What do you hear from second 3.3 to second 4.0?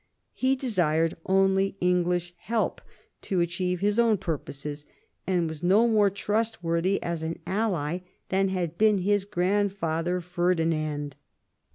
achieve his